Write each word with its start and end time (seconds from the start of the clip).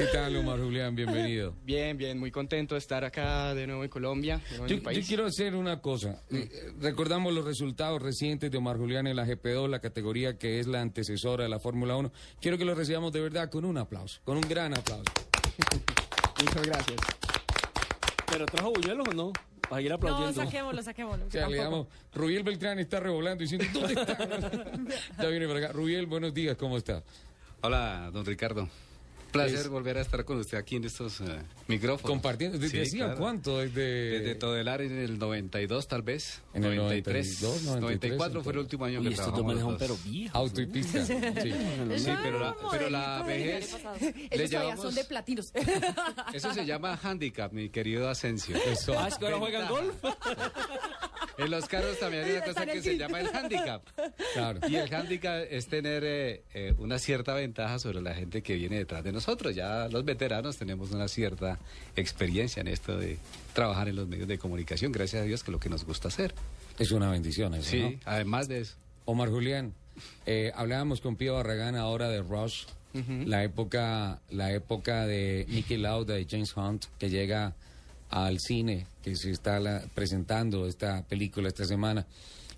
¿Qué 0.00 0.06
tal, 0.06 0.34
Omar 0.36 0.58
Julián? 0.58 0.94
Bienvenido. 0.94 1.54
Bien, 1.64 1.96
bien, 1.98 2.18
muy 2.18 2.30
contento 2.30 2.74
de 2.74 2.78
estar 2.78 3.04
acá 3.04 3.54
de 3.54 3.66
nuevo 3.66 3.84
en 3.84 3.90
Colombia, 3.90 4.38
de 4.50 4.58
nuevo 4.58 4.64
en 4.64 4.68
Yo, 4.70 4.76
mi 4.76 4.80
país. 4.82 4.98
yo 4.98 5.06
quiero 5.06 5.26
hacer 5.26 5.54
una 5.54 5.80
cosa. 5.82 6.22
Eh, 6.30 6.48
Recordamos 6.80 7.34
los 7.34 7.44
resultados 7.44 8.00
recientes 8.00 8.50
de 8.50 8.56
Omar 8.56 8.78
Julián 8.78 9.06
en 9.06 9.16
la 9.16 9.26
GP2, 9.26 9.68
la 9.68 9.80
categoría 9.80 10.38
que 10.38 10.58
es 10.58 10.66
la 10.66 10.80
antecesora 10.80 11.44
de 11.44 11.50
la 11.50 11.58
Fórmula 11.60 11.96
1. 11.96 12.10
Quiero 12.40 12.56
que 12.56 12.64
lo 12.64 12.74
recibamos 12.74 13.12
de 13.12 13.20
verdad 13.20 13.50
con 13.50 13.64
un 13.66 13.76
aplauso, 13.76 14.20
con 14.24 14.36
un 14.38 14.42
gran 14.48 14.72
aplauso. 14.74 15.04
Muchas 16.44 16.66
gracias. 16.66 16.96
¿Pero 18.30 18.46
trajo 18.46 18.72
buñuelos 18.72 19.06
o 19.08 19.12
no? 19.12 19.32
Para 19.68 19.82
ir 19.82 19.90
No, 19.90 19.96
aplaudiendo. 19.96 20.32
saquémoslo, 20.44 20.82
saquémoslo. 20.82 21.26
O 21.26 21.30
sea, 21.30 21.46
le 21.48 21.58
Tampoco. 21.58 21.76
damos, 21.76 21.88
Rubiel 22.14 22.42
Beltrán 22.42 22.78
está 22.78 23.00
revolando 23.00 23.42
diciendo, 23.42 23.66
¿dónde 23.72 23.92
está? 24.00 24.16
ya 25.22 25.28
viene 25.28 25.46
para 25.46 25.58
acá. 25.60 25.72
Rubiel, 25.72 26.06
buenos 26.06 26.32
días, 26.32 26.56
¿cómo 26.56 26.78
está? 26.78 27.02
Hola, 27.60 28.10
don 28.12 28.24
Ricardo. 28.24 28.66
Placer 29.32 29.60
Es- 29.60 29.68
volver 29.68 29.98
a 29.98 30.00
estar 30.00 30.24
con 30.24 30.38
usted 30.38 30.58
aquí 30.58 30.76
en 30.76 30.84
estos 30.84 31.20
eh, 31.20 31.24
micrófonos. 31.68 32.02
Compartiendo, 32.10 32.58
¿desde 32.58 32.76
Sí, 32.76 32.82
hacía 32.82 33.04
claro. 33.06 33.20
cuánto? 33.20 33.58
Desde, 33.58 33.80
Desde 34.20 34.34
Todelar 34.34 34.82
en 34.82 34.98
el 34.98 35.18
92, 35.18 35.88
tal 35.88 36.02
vez. 36.02 36.42
En 36.54 36.64
el 36.64 36.76
93. 36.76 37.42
92, 37.42 37.62
93, 37.62 37.80
94 37.80 38.42
fue 38.42 38.52
el 38.52 38.58
último 38.58 38.84
año 38.84 39.00
Uy, 39.00 39.06
que 39.08 39.14
estos 39.14 39.32
dos 39.34 39.44
manejan 39.44 39.76
pero 39.78 39.94
dos. 39.94 40.04
viejos. 40.04 40.34
Auto 40.36 40.60
y 40.60 40.66
pista. 40.66 41.04
Sí. 41.06 41.52
Sí, 41.98 42.10
pero 42.22 42.38
la, 42.40 42.56
pero 42.70 42.90
la 42.90 43.22
vejez... 43.22 43.76
le 44.30 44.48
llamamos- 44.48 44.82
son 44.82 44.94
de 44.94 45.04
platinos. 45.04 45.52
Eso 46.32 46.52
se 46.54 46.64
llama 46.66 46.98
handicap, 47.02 47.52
mi 47.52 47.68
querido 47.70 48.08
Asensio. 48.08 48.56
Eso. 48.56 48.94
Ah, 48.98 49.08
es 49.08 49.16
que 49.18 49.24
ahora 49.26 49.38
juegan 49.38 49.68
golf. 49.68 49.94
En 51.40 51.50
los 51.50 51.66
carros 51.66 51.98
también 51.98 52.24
hay 52.24 52.32
una 52.32 52.42
cosa 52.44 52.66
que 52.66 52.82
se 52.82 52.96
llama 52.96 53.20
el 53.20 53.28
handicap. 53.34 53.82
Claro. 54.34 54.60
Y 54.68 54.76
el 54.76 54.92
handicap 54.94 55.44
es 55.50 55.66
tener 55.66 56.02
eh, 56.04 56.42
eh, 56.54 56.74
una 56.78 56.98
cierta 56.98 57.34
ventaja 57.34 57.78
sobre 57.78 58.00
la 58.02 58.14
gente 58.14 58.42
que 58.42 58.54
viene 58.54 58.76
detrás 58.78 59.02
de 59.04 59.12
nosotros. 59.12 59.54
Ya 59.54 59.88
los 59.88 60.04
veteranos 60.04 60.56
tenemos 60.58 60.90
una 60.90 61.08
cierta 61.08 61.58
experiencia 61.96 62.60
en 62.60 62.68
esto 62.68 62.96
de 62.98 63.18
trabajar 63.54 63.88
en 63.88 63.96
los 63.96 64.06
medios 64.08 64.28
de 64.28 64.38
comunicación, 64.38 64.92
gracias 64.92 65.22
a 65.22 65.24
Dios, 65.24 65.42
que 65.42 65.50
es 65.50 65.52
lo 65.52 65.60
que 65.60 65.68
nos 65.68 65.84
gusta 65.84 66.08
hacer. 66.08 66.34
Es 66.78 66.90
una 66.92 67.10
bendición 67.10 67.54
eso, 67.54 67.70
Sí, 67.70 67.80
¿no? 67.80 68.00
además 68.04 68.48
de 68.48 68.60
eso. 68.60 68.74
Omar 69.04 69.28
Julián, 69.30 69.74
eh, 70.26 70.52
hablábamos 70.54 71.00
con 71.00 71.16
Pío 71.16 71.34
Barragán 71.34 71.74
ahora 71.76 72.08
de 72.08 72.22
Rush, 72.22 72.64
la 73.26 73.44
época, 73.44 74.20
la 74.30 74.52
época 74.52 75.06
de 75.06 75.46
Nicky 75.48 75.76
Lauda 75.76 76.18
y 76.18 76.26
James 76.28 76.56
Hunt, 76.56 76.86
que 76.98 77.08
llega 77.08 77.54
al 78.10 78.38
cine, 78.40 78.86
que 79.02 79.16
se 79.16 79.30
está 79.30 79.58
la- 79.60 79.82
presentando 79.94 80.66
esta 80.66 81.02
película 81.06 81.48
esta 81.48 81.64
semana. 81.64 82.06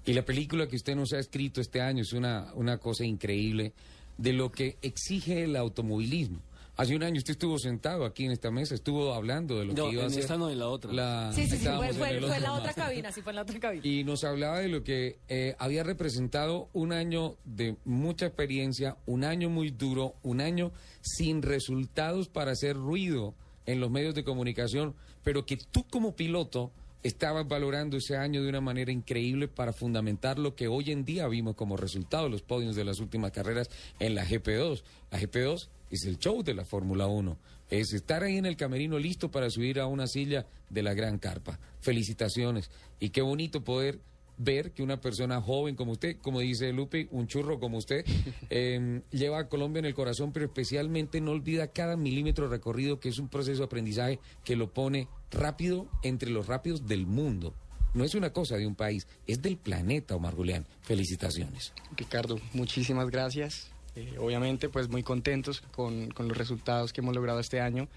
Y 0.05 0.15
la 0.15 0.25
película 0.25 0.67
que 0.67 0.77
usted 0.77 0.97
nos 0.97 1.13
ha 1.13 1.19
escrito 1.19 1.61
este 1.61 1.81
año 1.81 2.03
es 2.03 2.13
una, 2.13 2.53
una 2.55 2.79
cosa 2.79 3.05
increíble 3.05 3.73
de 4.19 4.33
lo 4.33 4.51
que 4.51 4.77
exige 4.83 5.45
el 5.45 5.55
automovilismo. 5.57 6.39
Hace 6.75 6.97
un 6.97 7.03
año 7.03 7.19
usted 7.19 7.33
estuvo 7.33 7.59
sentado 7.59 8.07
aquí 8.07 8.25
en 8.25 8.33
esta 8.33 8.51
mesa, 8.51 8.75
estuvo 8.75 9.13
hablando 9.13 9.59
de 9.59 9.67
lo 9.67 9.75
No, 9.75 9.87
que 9.89 9.93
iba 9.93 10.03
a 10.03 10.07
en 10.07 10.11
ser 10.11 10.21
esta 10.23 10.39
no, 10.39 10.51
en 10.51 10.59
la 10.59 10.69
otra. 10.69 10.91
la- 10.91 11.31
Sí, 11.35 11.43
sí, 11.47 11.59
sí, 11.59 11.67
fue, 11.67 11.89
en 11.89 11.95
fue, 11.95 12.19
fue 12.21 12.41
la 12.41 12.55
otra 12.55 12.73
cabina, 12.73 13.13
sí, 13.13 13.21
fue 13.21 13.33
en 13.33 13.37
la 13.37 13.43
otra 13.43 13.61
cabina. 13.61 13.87
Y 13.87 14.05
nos 14.05 14.25
hablaba 14.25 14.59
de 14.61 14.69
lo 14.69 14.83
que 14.83 15.19
eh, 15.29 15.55
había 15.59 15.83
representado 15.85 16.69
un 16.73 16.93
año 16.95 17.37
de 17.45 17.77
mucha 17.85 18.25
experiencia, 18.27 18.97
un 19.05 19.23
año 19.23 19.51
muy 19.51 19.71
duro, 19.71 20.15
un 20.23 20.41
año 20.41 20.73
sin 21.03 21.43
resultados 21.43 22.29
para 22.29 22.53
hacer 22.53 22.75
ruido 22.75 23.35
en 23.67 23.79
los 23.79 23.91
medios 23.91 24.15
de 24.15 24.25
comunicación, 24.25 24.95
pero 25.23 25.47
que 25.47 25.57
tú 25.57 25.85
como 25.89 26.15
piloto 26.15 26.73
estabas 27.03 27.47
valorando 27.49 27.97
ese 27.97 28.17
año 28.17 28.43
de 28.43 28.49
una 28.49 28.61
manera 28.61 28.93
increíble 28.93 29.49
para 29.49 29.73
fundamentar 29.73 30.39
lo 30.39 30.55
que 30.55 30.69
hoy 30.69 30.93
en 30.93 31.05
día 31.05 31.27
vimos 31.29 31.57
como 31.57 31.77
resultado 31.77 32.25
de 32.25 32.31
los 32.31 32.43
podios 32.43 32.77
de 32.77 32.85
las 32.85 33.01
últimas 33.01 33.33
carreras 33.33 33.71
en 33.99 34.15
la 34.15 34.25
GP2. 34.25 34.83
La 35.11 35.21
GP2 35.21 35.69
es 35.91 36.05
el 36.05 36.19
show 36.19 36.43
de 36.43 36.55
la 36.55 36.65
Fórmula 36.65 37.07
1, 37.07 37.37
es 37.71 37.93
estar 37.93 38.23
ahí 38.23 38.37
en 38.37 38.47
el 38.47 38.57
camerino 38.57 38.99
listo 38.99 39.31
para 39.31 39.51
subir 39.51 39.81
a 39.81 39.87
una 39.87 40.07
silla 40.07 40.47
de 40.71 40.83
la 40.83 40.95
gran 40.95 41.19
carpa. 41.19 41.59
Felicitaciones 41.81 42.71
y 43.01 43.11
qué 43.11 43.21
bonito 43.21 43.65
poder 43.65 43.99
ver 44.43 44.73
que 44.73 44.83
una 44.83 45.01
persona 45.01 45.41
joven 45.41 45.77
como 45.77 45.93
usted, 45.93 46.17
como 46.21 46.41
dice 46.41 46.73
Lupe, 46.73 47.09
un 47.11 47.27
churro 47.27 47.61
como 47.61 47.79
usted, 47.79 48.05
eh, 48.51 49.03
lleva 49.11 49.41
a 49.41 49.49
Colombia 49.49 49.81
en 49.81 49.87
el 49.87 49.95
corazón, 49.95 50.33
pero 50.33 50.47
especialmente 50.47 51.21
no 51.21 51.33
olvida 51.33 51.69
cada 51.69 51.97
milímetro 51.97 52.49
recorrido, 52.49 53.01
que 53.01 53.09
es 53.09 53.19
un 53.19 53.29
proceso 53.29 53.59
de 53.61 53.65
aprendizaje 53.67 54.19
que 54.45 54.57
lo 54.57 54.73
pone 54.73 55.09
rápido 55.31 55.89
entre 56.03 56.31
los 56.31 56.47
rápidos 56.47 56.87
del 56.87 57.07
mundo. 57.07 57.55
No 57.95 58.05
es 58.05 58.15
una 58.15 58.33
cosa 58.33 58.57
de 58.57 58.67
un 58.67 58.75
país, 58.75 59.07
es 59.27 59.43
del 59.43 59.59
planeta, 59.59 60.17
Omar 60.17 60.35
Julián. 60.35 60.67
Felicitaciones. 60.81 61.75
Ricardo, 61.95 62.39
muchísimas 62.55 63.11
gracias. 63.11 63.71
Eh, 63.95 64.17
obviamente, 64.19 64.71
pues 64.71 64.89
muy 64.89 65.03
contentos 65.03 65.61
con, 65.73 66.11
con 66.11 66.27
los 66.27 66.37
resultados 66.37 66.95
que 66.95 67.03
hemos 67.03 67.15
logrado 67.15 67.39
este 67.39 67.61
año, 67.61 67.89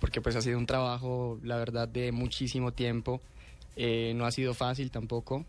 porque 0.00 0.22
pues 0.22 0.36
ha 0.36 0.40
sido 0.40 0.56
un 0.56 0.64
trabajo, 0.64 1.38
la 1.42 1.56
verdad, 1.56 1.86
de 1.86 2.12
muchísimo 2.12 2.72
tiempo. 2.72 3.20
Eh, 3.76 4.12
no 4.16 4.24
ha 4.24 4.32
sido 4.32 4.54
fácil 4.54 4.90
tampoco. 4.90 5.44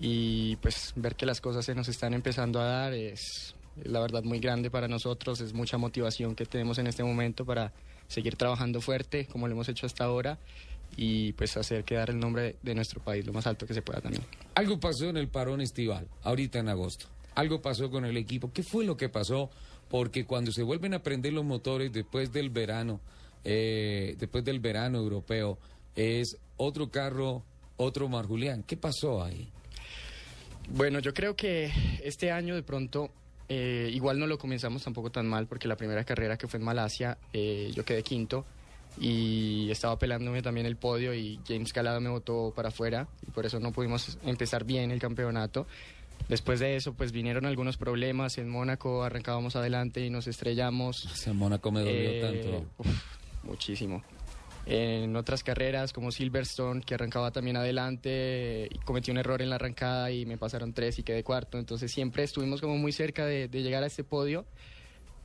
Y 0.00 0.56
pues 0.56 0.92
ver 0.96 1.14
que 1.14 1.26
las 1.26 1.40
cosas 1.40 1.64
se 1.64 1.74
nos 1.74 1.88
están 1.88 2.14
empezando 2.14 2.60
a 2.60 2.64
dar 2.64 2.92
es, 2.94 3.54
la 3.82 4.00
verdad 4.00 4.22
muy 4.22 4.40
grande 4.40 4.70
para 4.70 4.88
nosotros, 4.88 5.40
es 5.40 5.52
mucha 5.54 5.78
motivación 5.78 6.34
que 6.34 6.46
tenemos 6.46 6.78
en 6.78 6.86
este 6.86 7.04
momento 7.04 7.44
para 7.44 7.72
seguir 8.08 8.36
trabajando 8.36 8.80
fuerte 8.80 9.26
como 9.26 9.46
lo 9.46 9.54
hemos 9.54 9.68
hecho 9.68 9.86
hasta 9.86 10.04
ahora 10.04 10.38
y 10.96 11.32
pues 11.32 11.56
hacer 11.56 11.84
quedar 11.84 12.10
el 12.10 12.18
nombre 12.18 12.56
de, 12.62 12.74
nuestro 12.74 13.00
país 13.02 13.26
lo 13.26 13.32
más 13.32 13.46
alto 13.46 13.66
que 13.66 13.74
se 13.74 13.82
pueda 13.82 14.00
también. 14.00 14.24
Algo 14.54 14.78
pasó 14.78 15.08
en 15.08 15.16
el 15.16 15.28
parón 15.28 15.60
estival, 15.60 16.06
ahorita 16.22 16.58
en 16.58 16.68
agosto. 16.68 17.06
Algo 17.34 17.60
pasó 17.60 17.90
con 17.90 18.04
el 18.04 18.16
equipo. 18.16 18.52
¿Qué 18.52 18.62
fue 18.62 18.84
lo 18.84 18.96
que 18.96 19.08
pasó? 19.08 19.50
Porque 19.88 20.24
cuando 20.24 20.52
se 20.52 20.62
vuelven 20.62 20.94
a 20.94 21.02
prender 21.02 21.32
los 21.32 21.44
motores 21.44 21.92
después 21.92 22.32
del 22.32 22.50
verano, 22.50 23.00
eh, 23.42 24.14
después 24.18 24.44
del 24.44 24.60
verano 24.60 24.98
europeo, 24.98 25.58
es 25.96 26.36
otro 26.56 26.90
carro, 26.90 27.42
otro 27.76 28.08
Mar 28.08 28.26
Julián. 28.26 28.62
¿Qué 28.62 28.76
pasó 28.76 29.22
ahí? 29.22 29.48
Bueno, 30.68 30.98
yo 30.98 31.14
creo 31.14 31.36
que 31.36 31.70
este 32.02 32.30
año 32.30 32.54
de 32.54 32.62
pronto 32.62 33.10
eh, 33.48 33.90
igual 33.92 34.18
no 34.18 34.26
lo 34.26 34.38
comenzamos 34.38 34.82
tampoco 34.82 35.10
tan 35.10 35.26
mal 35.26 35.46
porque 35.46 35.68
la 35.68 35.76
primera 35.76 36.04
carrera 36.04 36.36
que 36.36 36.48
fue 36.48 36.58
en 36.58 36.64
Malasia 36.64 37.18
eh, 37.32 37.70
yo 37.74 37.84
quedé 37.84 38.02
quinto 38.02 38.44
y 38.98 39.70
estaba 39.70 39.98
pelándome 39.98 40.40
también 40.40 40.66
el 40.66 40.76
podio 40.76 41.14
y 41.14 41.38
James 41.46 41.72
Calado 41.72 42.00
me 42.00 42.08
botó 42.08 42.52
para 42.56 42.68
afuera 42.68 43.08
y 43.26 43.30
por 43.30 43.44
eso 43.44 43.60
no 43.60 43.72
pudimos 43.72 44.18
empezar 44.24 44.64
bien 44.64 44.90
el 44.90 45.00
campeonato. 45.00 45.66
Después 46.28 46.58
de 46.60 46.76
eso 46.76 46.94
pues 46.94 47.12
vinieron 47.12 47.44
algunos 47.44 47.76
problemas, 47.76 48.38
en 48.38 48.48
Mónaco 48.48 49.02
arrancábamos 49.04 49.56
adelante 49.56 50.00
y 50.04 50.10
nos 50.10 50.26
estrellamos. 50.26 51.04
Ese 51.12 51.32
Mónaco 51.32 51.70
me 51.70 51.80
dolió 51.80 51.92
Eh, 52.10 52.20
tanto. 52.22 52.66
uf, 52.78 53.02
muchísimo. 53.42 54.02
En 54.66 55.14
otras 55.14 55.42
carreras 55.42 55.92
como 55.92 56.10
Silverstone, 56.10 56.80
que 56.80 56.94
arrancaba 56.94 57.30
también 57.30 57.56
adelante, 57.56 58.68
y 58.70 58.78
cometí 58.78 59.10
un 59.10 59.18
error 59.18 59.42
en 59.42 59.50
la 59.50 59.56
arrancada 59.56 60.10
y 60.10 60.24
me 60.24 60.38
pasaron 60.38 60.72
tres 60.72 60.98
y 60.98 61.02
quedé 61.02 61.22
cuarto. 61.22 61.58
Entonces 61.58 61.92
siempre 61.92 62.22
estuvimos 62.22 62.60
como 62.60 62.78
muy 62.78 62.92
cerca 62.92 63.26
de, 63.26 63.48
de 63.48 63.62
llegar 63.62 63.82
a 63.82 63.86
este 63.86 64.04
podio 64.04 64.46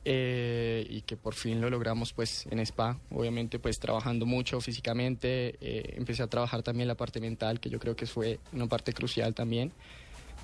eh, 0.04 0.86
y 0.90 1.02
que 1.02 1.16
por 1.16 1.36
fin 1.36 1.62
lo 1.62 1.70
logramos 1.70 2.12
pues 2.12 2.48
en 2.52 2.60
Spa. 2.60 3.00
Obviamente 3.12 3.60
pues 3.60 3.80
trabajando 3.80 4.26
mucho 4.26 4.60
físicamente, 4.60 5.56
eh, 5.62 5.94
empecé 5.96 6.24
a 6.24 6.28
trabajar 6.28 6.62
también 6.62 6.88
la 6.88 6.96
parte 6.96 7.22
mental, 7.22 7.62
que 7.62 7.70
yo 7.70 7.80
creo 7.80 7.96
que 7.96 8.06
fue 8.06 8.40
una 8.52 8.68
parte 8.68 8.92
crucial 8.92 9.34
también, 9.36 9.72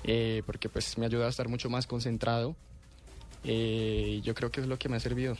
eh, 0.04 0.42
porque 0.46 0.70
pues 0.70 0.96
me 0.96 1.04
ayudó 1.04 1.26
a 1.26 1.28
estar 1.28 1.48
mucho 1.48 1.68
más 1.68 1.86
concentrado. 1.86 2.56
Eh, 3.44 4.16
y 4.18 4.20
yo 4.22 4.34
creo 4.34 4.50
que 4.50 4.60
es 4.60 4.66
lo 4.66 4.78
que 4.78 4.88
me 4.88 4.96
ha 4.96 5.00
servido. 5.00 5.36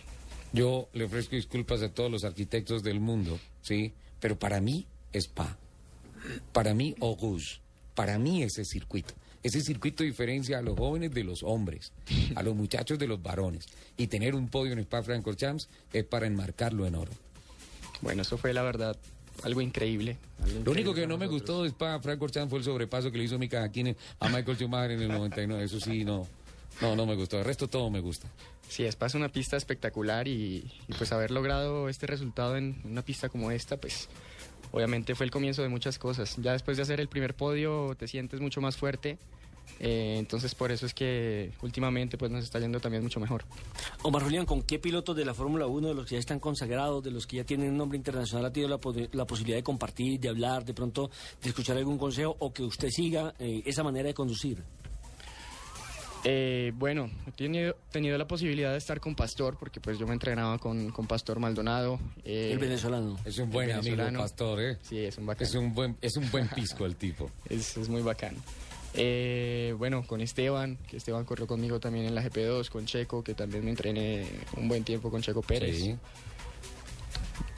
Yo 0.53 0.89
le 0.93 1.05
ofrezco 1.05 1.37
disculpas 1.37 1.83
a 1.83 1.93
todos 1.93 2.11
los 2.11 2.25
arquitectos 2.25 2.83
del 2.83 3.01
mundo, 3.01 3.39
¿sí? 3.63 3.93
Pero 4.21 4.39
para 4.39 4.61
mí, 4.61 4.87
Spa. 5.13 5.57
Para 6.53 6.75
mí, 6.75 6.95
Auguste. 7.01 7.61
Para 7.95 8.19
mí, 8.19 8.43
ese 8.43 8.65
circuito. 8.65 9.15
Ese 9.43 9.61
circuito 9.61 10.03
diferencia 10.03 10.59
a 10.59 10.63
los 10.63 10.77
jóvenes 10.77 11.15
de 11.15 11.23
los 11.23 11.43
hombres, 11.43 11.93
a 12.35 12.43
los 12.43 12.57
muchachos 12.57 12.99
de 12.99 13.07
los 13.07 13.23
varones. 13.23 13.67
Y 13.97 14.09
tener 14.09 14.35
un 14.35 14.49
podio 14.49 14.73
en 14.73 14.81
Spa 14.81 15.03
Francorchamps 15.03 15.69
es 15.93 16.05
para 16.05 16.27
enmarcarlo 16.27 16.87
en 16.87 16.97
oro. 16.97 17.13
Bueno, 18.01 18.23
eso 18.23 18.37
fue 18.39 18.53
la 18.53 18.63
verdad 18.63 18.97
algo 19.43 19.61
increíble. 19.61 20.17
algo 20.43 20.65
Lo 20.65 20.73
único 20.73 20.91
increíble 20.91 21.03
que 21.03 21.07
no 21.07 21.19
me 21.19 21.27
gustó 21.27 21.63
de 21.63 21.69
Spa 21.69 22.01
Francorchamps 22.01 22.51
fue 22.51 22.59
el 22.59 22.65
sobrepaso 22.65 23.13
que 23.13 23.19
le 23.19 23.25
hizo 23.25 23.39
Mika 23.39 23.63
Hakkinen 23.63 23.97
a 24.19 24.29
Michael 24.29 24.57
Schumacher 24.57 24.91
en 24.93 25.03
el 25.03 25.09
99. 25.09 25.65
Eso 25.65 25.81
sí, 25.81 26.05
no. 26.05 26.27
No, 26.81 26.97
no 26.97 27.07
me 27.07 27.15
gustó. 27.15 27.39
El 27.39 27.45
resto 27.45 27.69
todo 27.69 27.89
me 27.91 28.01
gusta. 28.01 28.29
Sí, 28.69 28.85
Spa 28.85 29.07
es 29.07 29.15
una 29.15 29.29
pista 29.29 29.57
espectacular 29.57 30.29
y, 30.29 30.71
pues 30.99 31.13
haber 31.13 31.31
logrado 31.31 31.89
este 31.89 32.07
resultado 32.07 32.57
en 32.57 32.81
una 32.85 33.03
pista 33.03 33.29
como 33.29 33.51
esta, 33.51 33.77
pues 33.77 34.09
obviamente 34.73 35.15
fue 35.15 35.25
el 35.25 35.33
comienzo 35.33 35.63
de 35.63 35.69
muchas 35.69 35.99
cosas. 35.99 36.37
Ya 36.39 36.53
después 36.53 36.77
de 36.77 36.83
hacer 36.83 37.01
el 37.01 37.09
primer 37.09 37.35
podio 37.35 37.95
te 37.97 38.09
sientes 38.09 38.41
mucho 38.41 38.61
más 38.61 38.77
fuerte. 38.77 39.19
eh, 39.81 40.17
entonces 40.19 40.55
por 40.55 40.71
eso 40.71 40.87
es 40.87 40.95
que 40.95 41.53
últimamente 41.63 42.17
pues 42.17 42.31
nos 42.31 42.45
está 42.45 42.59
yendo 42.59 42.81
también 42.81 43.03
mucho 43.03 43.21
mejor. 43.21 43.45
Omar 44.03 44.23
Julián, 44.23 44.47
¿con 44.47 44.63
qué 44.63 44.79
pilotos 44.79 45.17
de 45.17 45.25
la 45.25 45.35
Fórmula 45.35 45.67
1, 45.67 45.89
de 45.89 45.95
los 45.95 46.07
que 46.07 46.15
ya 46.17 46.21
están 46.21 46.41
consagrados, 46.41 47.03
de 47.03 47.11
los 47.11 47.27
que 47.27 47.39
ya 47.39 47.45
tienen 47.45 47.77
nombre 47.77 47.97
internacional, 47.97 48.47
ha 48.47 48.53
tenido 48.53 48.69
la 49.13 49.27
posibilidad 49.27 49.59
de 49.59 49.63
compartir, 49.63 50.21
de 50.21 50.29
hablar, 50.29 50.65
de 50.65 50.75
pronto 50.75 51.11
de 51.43 51.49
escuchar 51.49 51.77
algún 51.77 51.99
consejo 51.99 52.37
o 52.39 52.53
que 52.53 52.63
usted 52.63 52.89
siga 52.91 53.35
eh, 53.39 53.63
esa 53.65 53.83
manera 53.83 54.09
de 54.09 54.15
conducir? 54.15 54.63
Eh, 56.25 56.73
bueno, 56.77 57.09
he 57.27 57.31
tenido, 57.33 57.77
tenido 57.93 58.19
la 58.19 58.27
posibilidad 58.27 58.73
de 58.73 58.79
estar 58.79 58.99
con 59.01 59.15
Pastor, 59.15 59.57
porque 59.59 59.81
pues 59.81 59.99
yo 59.99 60.07
me 60.07 60.13
entrenaba 60.15 60.59
con, 60.59 60.91
con 60.91 61.07
Pastor 61.07 61.39
Maldonado. 61.39 62.01
eh, 62.25 62.51
El 62.53 62.59
venezolano. 62.59 63.17
Es 63.25 63.39
un 63.39 63.51
buen 63.51 63.71
amigo, 63.71 63.97
pastor, 64.19 64.61
¿eh? 64.61 64.79
Sí, 64.83 64.99
es 64.99 65.17
un 65.19 65.27
bacán. 65.27 65.47
Es 65.47 65.55
un 65.55 65.73
buen, 65.75 65.97
es 66.01 66.17
un 66.17 66.29
buen 66.31 66.49
pisco 66.49 66.85
el 66.87 66.97
tipo. 66.97 67.31
Es, 67.49 67.77
es 67.77 67.89
muy 67.89 68.03
bacán. 68.03 68.35
Eh, 68.95 69.75
bueno, 69.79 70.05
con 70.07 70.21
Esteban, 70.21 70.79
que 70.89 70.97
Esteban 70.97 71.25
corrió 71.25 71.47
conmigo 71.47 71.79
también 71.79 72.07
en 72.07 72.15
la 72.15 72.25
GP2, 72.25 72.71
con 72.71 72.87
Checo, 72.87 73.23
que 73.23 73.35
también 73.35 73.63
me 73.63 73.71
entrené 73.71 74.27
un 74.57 74.69
buen 74.69 74.85
tiempo 74.85 75.11
con 75.11 75.21
Checo 75.23 75.43
Pérez. 75.43 75.77
Sí. 75.77 75.97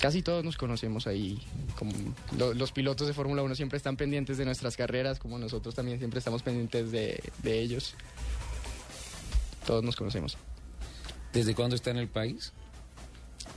Casi 0.00 0.22
todos 0.22 0.44
nos 0.44 0.56
conocemos 0.56 1.06
ahí. 1.06 1.40
Como 1.76 1.92
lo- 2.36 2.54
los 2.54 2.72
pilotos 2.72 3.06
de 3.06 3.14
Fórmula 3.14 3.42
1 3.42 3.54
siempre 3.54 3.76
están 3.78 3.96
pendientes 3.96 4.36
de 4.36 4.44
nuestras 4.44 4.76
carreras, 4.76 5.18
como 5.18 5.38
nosotros 5.38 5.74
también 5.74 5.98
siempre 5.98 6.18
estamos 6.18 6.42
pendientes 6.42 6.90
de, 6.92 7.20
de 7.42 7.60
ellos. 7.60 7.94
Todos 9.68 9.84
nos 9.84 9.96
conocemos. 9.96 10.38
¿Desde 11.30 11.54
cuándo 11.54 11.76
está 11.76 11.90
en 11.90 11.98
el 11.98 12.08
país? 12.08 12.54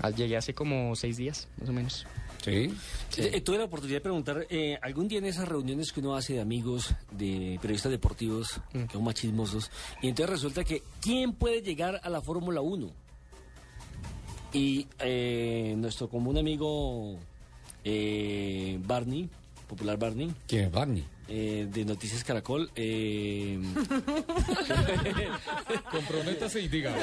Ah, 0.01 0.09
Llegué 0.09 0.35
hace 0.35 0.53
como 0.53 0.93
seis 0.97 1.15
días, 1.15 1.47
más 1.57 1.69
o 1.69 1.71
menos. 1.71 2.05
Sí. 2.43 2.73
Eh, 3.15 3.39
tuve 3.39 3.57
la 3.59 3.63
oportunidad 3.63 3.99
de 3.99 4.01
preguntar, 4.01 4.45
eh, 4.49 4.77
¿algún 4.81 5.07
día 5.07 5.19
en 5.19 5.25
esas 5.25 5.47
reuniones 5.47 5.93
que 5.93 6.01
uno 6.01 6.17
hace 6.17 6.33
de 6.33 6.41
amigos, 6.41 6.93
de 7.11 7.57
periodistas 7.61 7.93
deportivos, 7.93 8.59
Mm. 8.73 8.83
que 8.87 8.91
son 8.93 9.03
machismosos, 9.05 9.71
y 10.01 10.09
entonces 10.09 10.31
resulta 10.31 10.65
que, 10.65 10.83
¿quién 10.99 11.31
puede 11.31 11.61
llegar 11.61 12.01
a 12.03 12.09
la 12.09 12.19
Fórmula 12.19 12.59
1? 12.59 12.91
Y 14.51 14.87
eh, 14.99 15.75
nuestro 15.77 16.09
común 16.09 16.37
amigo 16.37 17.17
eh, 17.85 18.77
Barney, 18.85 19.29
popular 19.65 19.97
Barney, 19.97 20.33
¿Quién 20.45 20.65
es 20.65 20.71
Barney? 20.73 21.05
Eh, 21.33 21.65
de 21.71 21.85
Noticias 21.85 22.25
Caracol, 22.25 22.69
eh, 22.75 23.57
Comprométase 25.89 26.59
y 26.59 26.67
diga. 26.67 26.93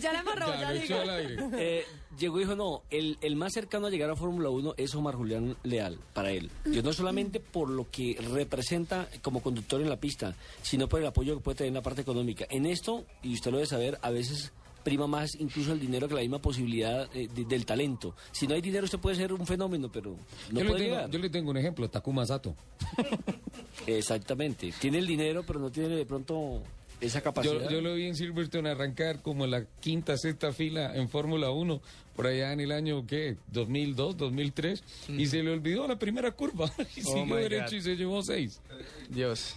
Ya 0.00 0.14
la 0.14 0.24
ya 0.24 0.68
lo 0.68 0.72
digo. 0.72 0.84
echó 0.84 1.00
al 1.02 1.10
aire. 1.10 1.36
eh, 1.58 1.84
llegó 2.18 2.38
y 2.38 2.44
dijo, 2.44 2.56
no, 2.56 2.84
el, 2.90 3.18
el 3.20 3.36
más 3.36 3.52
cercano 3.52 3.88
a 3.88 3.90
llegar 3.90 4.08
a 4.08 4.16
Fórmula 4.16 4.48
1 4.48 4.74
es 4.78 4.94
Omar 4.94 5.14
Julián 5.14 5.56
Leal, 5.62 5.98
para 6.14 6.30
él. 6.30 6.50
Yo 6.72 6.82
no 6.82 6.94
solamente 6.94 7.38
por 7.38 7.68
lo 7.68 7.90
que 7.90 8.16
representa 8.32 9.10
como 9.20 9.42
conductor 9.42 9.82
en 9.82 9.90
la 9.90 10.00
pista, 10.00 10.34
sino 10.62 10.88
por 10.88 11.00
el 11.00 11.06
apoyo 11.06 11.36
que 11.36 11.42
puede 11.42 11.56
tener 11.58 11.68
en 11.68 11.74
la 11.74 11.82
parte 11.82 12.00
económica. 12.00 12.46
En 12.48 12.64
esto, 12.64 13.04
y 13.22 13.34
usted 13.34 13.50
lo 13.50 13.58
debe 13.58 13.66
saber, 13.66 13.98
a 14.00 14.10
veces 14.10 14.52
prima 14.82 15.06
más 15.06 15.34
incluso 15.38 15.72
el 15.72 15.80
dinero 15.80 16.08
que 16.08 16.14
la 16.14 16.20
misma 16.20 16.40
posibilidad 16.40 17.08
eh, 17.14 17.28
de- 17.34 17.44
del 17.44 17.64
talento. 17.66 18.14
Si 18.32 18.46
no 18.46 18.54
hay 18.54 18.60
dinero, 18.60 18.84
usted 18.84 18.98
puede 18.98 19.16
ser 19.16 19.32
un 19.32 19.46
fenómeno, 19.46 19.90
pero 19.92 20.16
no 20.50 20.58
yo, 20.58 20.64
le 20.64 20.70
puede 20.70 20.82
tengo, 20.84 20.94
llegar. 20.96 21.10
yo 21.10 21.18
le 21.18 21.30
tengo 21.30 21.50
un 21.50 21.56
ejemplo, 21.56 21.88
Takuma 21.90 22.24
Sato. 22.26 22.54
Exactamente. 23.86 24.72
Tiene 24.80 24.98
el 24.98 25.06
dinero, 25.06 25.42
pero 25.46 25.58
no 25.60 25.70
tiene 25.70 25.88
de 25.96 26.04
pronto 26.06 26.62
esa 27.00 27.20
capacidad. 27.22 27.54
Yo, 27.64 27.70
yo 27.70 27.80
lo 27.80 27.94
vi 27.94 28.06
en 28.06 28.14
Silverstone 28.16 28.68
arrancar 28.70 29.22
como 29.22 29.46
la 29.46 29.64
quinta, 29.80 30.16
sexta 30.16 30.52
fila 30.52 30.94
en 30.94 31.08
Fórmula 31.08 31.50
1, 31.50 31.80
por 32.14 32.26
allá 32.26 32.52
en 32.52 32.60
el 32.60 32.72
año, 32.72 33.06
¿qué? 33.06 33.36
2002, 33.52 34.16
2003, 34.16 34.82
y 35.16 35.26
se 35.26 35.42
le 35.42 35.50
olvidó 35.50 35.86
la 35.88 35.98
primera 35.98 36.30
curva 36.32 36.70
y 36.96 37.00
Oh, 37.06 37.14
siguió 37.14 37.36
derecho 37.36 37.64
God. 37.70 37.74
y 37.74 37.80
se 37.82 37.96
llevó 37.96 38.22
seis. 38.22 38.60
Dios. 39.08 39.54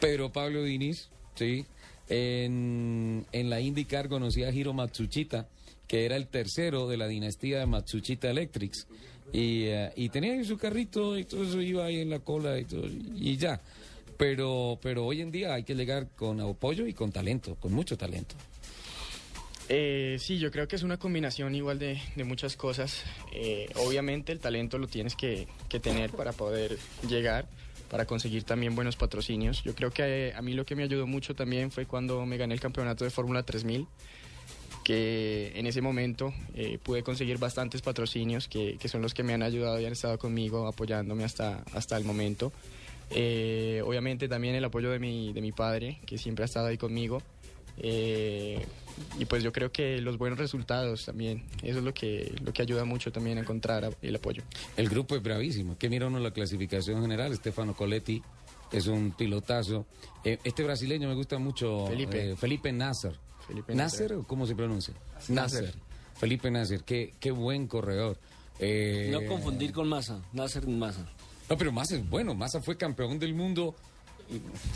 Pero 0.00 0.32
Pablo 0.32 0.64
Diniz, 0.64 1.08
sí, 1.36 1.64
en, 2.08 3.26
en 3.32 3.50
la 3.50 3.60
IndyCar 3.60 4.08
conocí 4.08 4.44
a 4.44 4.50
Hiro 4.50 4.72
Matsuchita, 4.72 5.48
que 5.86 6.04
era 6.04 6.16
el 6.16 6.26
tercero 6.26 6.88
de 6.88 6.96
la 6.96 7.06
dinastía 7.06 7.58
de 7.58 7.66
Matsuchita 7.66 8.30
Electrics. 8.30 8.86
Y, 9.32 9.64
eh, 9.64 9.92
y 9.96 10.08
tenía 10.10 10.42
su 10.44 10.58
carrito 10.58 11.16
y 11.18 11.24
todo 11.24 11.44
eso 11.44 11.60
iba 11.60 11.86
ahí 11.86 12.00
en 12.00 12.10
la 12.10 12.18
cola 12.18 12.58
y 12.58 12.64
todo, 12.64 12.86
y 12.86 13.36
ya. 13.36 13.60
Pero, 14.18 14.78
pero 14.82 15.06
hoy 15.06 15.20
en 15.20 15.30
día 15.32 15.54
hay 15.54 15.64
que 15.64 15.74
llegar 15.74 16.08
con 16.16 16.40
apoyo 16.40 16.86
y 16.86 16.92
con 16.92 17.10
talento, 17.10 17.56
con 17.56 17.72
mucho 17.72 17.96
talento. 17.96 18.34
Eh, 19.68 20.18
sí, 20.20 20.38
yo 20.38 20.50
creo 20.50 20.68
que 20.68 20.76
es 20.76 20.82
una 20.82 20.98
combinación 20.98 21.54
igual 21.54 21.78
de, 21.78 21.98
de 22.14 22.24
muchas 22.24 22.56
cosas. 22.56 23.04
Eh, 23.32 23.68
obviamente 23.76 24.32
el 24.32 24.38
talento 24.38 24.76
lo 24.76 24.86
tienes 24.86 25.16
que, 25.16 25.46
que 25.68 25.80
tener 25.80 26.10
para 26.10 26.32
poder 26.32 26.76
llegar, 27.08 27.46
para 27.92 28.06
conseguir 28.06 28.44
también 28.44 28.74
buenos 28.74 28.96
patrocinios. 28.96 29.62
Yo 29.64 29.74
creo 29.74 29.90
que 29.90 30.28
eh, 30.28 30.32
a 30.34 30.40
mí 30.40 30.54
lo 30.54 30.64
que 30.64 30.74
me 30.74 30.82
ayudó 30.82 31.06
mucho 31.06 31.34
también 31.34 31.70
fue 31.70 31.84
cuando 31.84 32.24
me 32.24 32.38
gané 32.38 32.54
el 32.54 32.60
campeonato 32.60 33.04
de 33.04 33.10
Fórmula 33.10 33.42
3000, 33.42 33.86
que 34.82 35.52
en 35.54 35.66
ese 35.66 35.82
momento 35.82 36.32
eh, 36.54 36.78
pude 36.82 37.02
conseguir 37.02 37.36
bastantes 37.36 37.82
patrocinios 37.82 38.48
que, 38.48 38.78
son 38.86 39.02
los 39.02 39.12
que 39.12 39.22
me 39.22 39.34
han 39.34 39.42
ayudado 39.42 39.78
y 39.78 39.84
han 39.84 39.92
estado 39.92 40.18
conmigo 40.18 40.66
apoyándome 40.66 41.24
hasta, 41.24 41.64
hasta 41.74 41.98
el 41.98 42.04
momento. 42.04 42.50
Eh, 43.10 43.82
obviamente 43.84 44.26
también 44.26 44.54
el 44.54 44.64
apoyo 44.64 44.90
de 44.90 44.98
mi, 44.98 45.34
de 45.34 45.42
mi 45.42 45.52
padre, 45.52 46.00
que 46.06 46.16
siempre 46.16 46.44
ha 46.44 46.46
estado 46.46 46.68
ahí 46.68 46.78
conmigo. 46.78 47.22
Eh, 47.78 48.64
y 49.18 49.24
pues 49.24 49.42
yo 49.42 49.52
creo 49.52 49.72
que 49.72 50.00
los 50.00 50.18
buenos 50.18 50.38
resultados 50.38 51.06
también, 51.06 51.44
eso 51.62 51.78
es 51.78 51.84
lo 51.84 51.94
que, 51.94 52.34
lo 52.44 52.52
que 52.52 52.62
ayuda 52.62 52.84
mucho 52.84 53.10
también 53.10 53.38
a 53.38 53.40
encontrar 53.40 53.96
el 54.02 54.16
apoyo. 54.16 54.42
El 54.76 54.88
grupo 54.88 55.16
es 55.16 55.22
bravísimo. 55.22 55.76
Que 55.78 55.88
mira 55.88 56.06
uno 56.06 56.18
la 56.18 56.30
clasificación 56.30 57.00
general. 57.02 57.34
Stefano 57.34 57.74
Coletti 57.74 58.22
es 58.70 58.86
un 58.86 59.12
pilotazo. 59.12 59.86
Eh, 60.24 60.38
este 60.44 60.62
brasileño 60.62 61.08
me 61.08 61.14
gusta 61.14 61.38
mucho. 61.38 61.86
Felipe. 61.88 62.32
eh, 62.32 62.36
Felipe 62.36 62.72
Nasser. 62.72 63.14
Felipe 63.46 63.74
¿Nasser 63.74 64.02
Nasser. 64.10 64.16
o 64.18 64.26
cómo 64.26 64.46
se 64.46 64.54
pronuncia? 64.54 64.94
Nasser. 65.28 65.74
Felipe 66.16 66.50
Nasser. 66.50 66.84
Qué, 66.84 67.14
qué 67.18 67.30
buen 67.30 67.66
corredor. 67.66 68.18
Eh, 68.60 69.08
No 69.10 69.26
confundir 69.26 69.72
con 69.72 69.88
Massa, 69.88 70.22
Nasser 70.32 70.66
Massa. 70.68 71.04
No, 71.48 71.56
pero 71.56 71.72
Massa 71.72 71.96
es 71.96 72.08
bueno. 72.08 72.34
Massa 72.34 72.60
fue 72.60 72.76
campeón 72.76 73.18
del 73.18 73.34
mundo. 73.34 73.74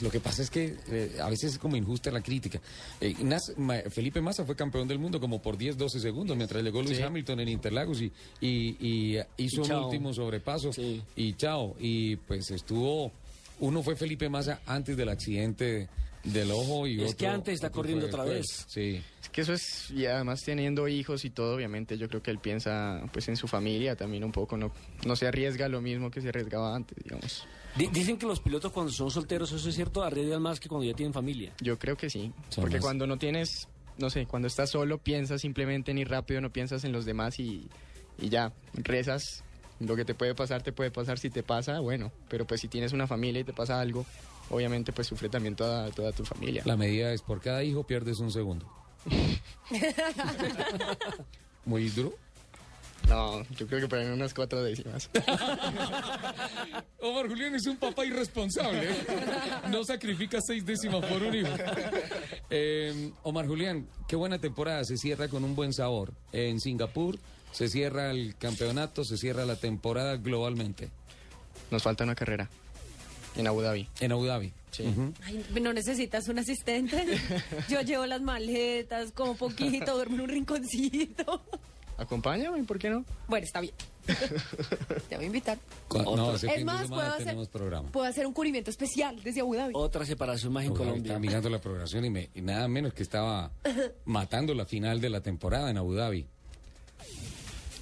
Lo 0.00 0.11
que 0.11 0.20
pasa 0.20 0.43
es 0.43 0.50
que 0.50 0.76
eh, 0.88 1.17
a 1.23 1.29
veces 1.31 1.53
es 1.53 1.58
como 1.58 1.76
injusta 1.76 2.11
la 2.11 2.20
crítica. 2.20 2.61
Eh, 3.00 3.14
Nas- 3.23 3.56
Ma- 3.56 3.82
Felipe 3.91 4.20
Massa 4.20 4.44
fue 4.44 4.56
campeón 4.56 4.87
del 4.88 4.99
mundo 4.99 5.20
como 5.20 5.41
por 5.41 5.56
10, 5.56 5.76
12 5.76 6.00
segundos 6.00 6.37
mientras 6.37 6.62
llegó 6.62 6.82
Luis 6.82 6.97
Sí. 6.99 7.03
Hamilton 7.03 7.41
en 7.41 7.49
Interlagos 7.49 8.00
y, 8.00 8.12
y- 8.41 8.76
y, 8.81 9.17
eh, 9.17 9.26
hizo 9.38 9.62
Y 9.62 9.70
un 9.70 9.85
último 9.85 10.12
sobrepaso. 10.14 10.73
Sí. 10.73 11.03
Y 11.17 11.32
chao. 11.35 11.75
Y 11.79 12.17
pues 12.17 12.50
estuvo. 12.50 13.12
Uno 13.61 13.82
fue 13.82 13.97
Felipe 13.97 14.29
Massa 14.29 14.61
antes 14.67 14.97
del 14.97 15.08
accidente 15.08 15.88
del 16.26 16.50
ojo 16.50 16.87
y 16.87 16.96
Es 17.00 17.06
otro- 17.12 17.17
que 17.19 17.26
antes 17.26 17.55
está 17.55 17.70
corriendo 17.70 18.06
otra 18.06 18.25
vez. 18.25 18.64
Sí. 18.69 19.00
Es 19.23 19.28
que 19.31 19.40
eso 19.43 19.52
es, 19.52 19.90
y 19.90 20.06
además 20.06 20.43
teniendo 20.43 20.87
hijos 20.88 21.25
y 21.25 21.31
todo, 21.31 21.55
obviamente 21.56 21.96
yo 21.99 22.08
creo 22.08 22.23
que 22.23 22.31
él 22.31 22.38
piensa 22.38 23.02
pues 23.12 23.28
en 23.28 23.37
su 23.37 23.46
familia 23.49 23.96
también 23.96 24.25
un 24.25 24.32
poco, 24.32 24.56
no, 24.56 24.73
no 25.06 25.17
se 25.17 25.26
arriesga 25.26 25.69
lo 25.69 25.81
mismo 25.81 26.11
que 26.11 26.20
se 26.20 26.28
arriesgaba 26.31 26.75
antes, 26.75 26.96
digamos. 27.02 27.46
Di- 27.76 27.88
dicen 27.88 28.17
que 28.19 28.26
los 28.26 28.40
pilotos 28.40 28.73
cuando 28.73 28.90
son 28.93 29.11
solteros, 29.11 29.52
eso 29.52 29.69
es 29.69 29.75
cierto, 29.75 30.02
arriesgan 30.02 30.43
más 30.43 30.58
que 30.61 30.69
cuando 30.69 30.84
ya 30.87 30.94
tienen 30.94 31.12
familia. 31.12 31.52
Yo 31.61 31.78
creo 31.78 31.96
que 31.96 32.08
sí, 32.11 32.32
Son 32.49 32.62
porque 32.62 32.76
más- 32.76 32.84
cuando 32.84 33.06
no 33.06 33.19
tienes, 33.19 33.69
no 33.99 34.11
sé, 34.11 34.26
cuando 34.26 34.49
estás 34.49 34.70
solo 34.70 34.99
piensas 34.99 35.40
simplemente 35.43 35.90
en 35.90 35.99
ir 35.99 36.08
rápido, 36.08 36.40
no 36.40 36.50
piensas 36.50 36.84
en 36.84 36.93
los 36.93 37.05
demás 37.05 37.38
y, 37.38 37.69
y 38.19 38.29
ya, 38.31 38.52
rezas, 38.75 39.44
lo 39.79 39.94
que 39.94 40.05
te 40.06 40.15
puede 40.15 40.34
pasar 40.34 40.62
te 40.62 40.72
puede 40.72 40.91
pasar, 40.91 41.19
si 41.19 41.29
te 41.29 41.43
pasa, 41.43 41.81
bueno, 41.81 42.10
pero 42.31 42.46
pues 42.46 42.62
si 42.62 42.69
tienes 42.69 42.93
una 42.94 43.06
familia 43.06 43.41
y 43.43 43.44
te 43.44 43.53
pasa 43.53 43.79
algo, 43.81 44.06
obviamente 44.50 44.93
pues 44.93 45.06
sufre 45.06 45.29
también 45.29 45.56
toda, 45.56 45.91
toda 45.91 46.12
tu 46.12 46.24
familia. 46.24 46.62
La 46.65 46.76
medida 46.76 47.12
es 47.12 47.22
por 47.22 47.41
cada 47.41 47.62
hijo 47.65 47.84
pierdes 47.84 48.19
un 48.19 48.31
segundo. 48.31 48.67
Muy 51.65 51.88
duro. 51.91 52.15
No, 53.08 53.43
yo 53.50 53.69
creo 53.69 53.82
que 53.82 53.88
por 53.88 53.98
ahí 53.98 54.06
unas 54.06 54.34
cuatro 54.34 54.62
décimas. 54.62 55.08
Omar 57.00 57.29
Julián 57.29 57.55
es 57.55 57.67
un 57.67 57.76
papá 57.76 58.05
irresponsable. 58.05 58.88
No 59.70 59.84
sacrifica 59.84 60.41
seis 60.41 60.67
décimas 60.67 61.05
por 61.05 61.22
un 61.22 61.34
hijo. 61.34 61.53
Eh, 62.50 63.12
Omar 63.22 63.46
Julián, 63.46 63.86
qué 64.08 64.17
buena 64.17 64.41
temporada. 64.41 64.84
Se 64.84 64.96
cierra 64.96 65.29
con 65.29 65.44
un 65.44 65.55
buen 65.55 65.72
sabor. 65.72 66.12
En 66.32 66.60
Singapur 66.60 67.19
se 67.53 67.69
cierra 67.69 68.10
el 68.10 68.34
campeonato, 68.36 69.05
se 69.05 69.17
cierra 69.17 69.44
la 69.44 69.56
temporada 69.56 70.17
globalmente. 70.17 70.91
Nos 71.70 71.84
falta 71.84 72.03
una 72.03 72.17
carrera 72.17 72.50
en 73.36 73.46
Abu 73.46 73.60
Dhabi. 73.60 73.88
En 74.00 74.12
Abu 74.12 74.24
Dhabi. 74.26 74.52
Sí. 74.70 74.84
Ay, 75.24 75.44
¿No 75.60 75.72
necesitas 75.72 76.28
un 76.28 76.38
asistente? 76.38 77.06
Yo 77.69 77.81
llevo 77.81 78.05
las 78.06 78.20
maletas, 78.20 79.10
como 79.12 79.34
poquito, 79.36 79.94
duermo 79.94 80.16
en 80.16 80.20
un 80.22 80.28
rinconcito. 80.28 81.43
Acompáñame, 81.98 82.62
¿por 82.64 82.78
qué 82.78 82.90
no? 82.90 83.05
Bueno, 83.26 83.46
está 83.46 83.60
bien. 83.60 83.72
Te 85.08 85.16
voy 85.16 85.24
a 85.24 85.26
invitar. 85.26 85.58
No, 85.94 86.34
Es 86.34 86.64
más, 86.64 86.88
puedo 86.88 87.00
hacer, 87.02 87.24
tenemos 87.24 87.48
programa. 87.48 87.88
puedo 87.90 88.06
hacer 88.06 88.26
un 88.26 88.34
cubrimiento 88.34 88.70
especial 88.70 89.20
desde 89.22 89.40
Abu 89.40 89.55
Dhabi. 89.56 89.72
Otra 89.74 90.05
separación 90.05 90.52
más 90.52 90.64
en 90.64 90.69
Abu 90.70 90.76
Colombia. 90.76 91.02
Estaba 91.02 91.19
mirando 91.20 91.48
la 91.48 91.58
programación 91.58 92.05
y, 92.05 92.10
me- 92.10 92.28
y 92.34 92.43
nada 92.43 92.69
menos 92.69 92.93
que 92.93 93.02
estaba 93.02 93.50
matando 94.05 94.52
la 94.55 94.66
final 94.66 95.00
de 95.00 95.08
la 95.08 95.22
temporada 95.22 95.70
en 95.70 95.78
Abu 95.78 95.94
Dhabi. 95.94 96.26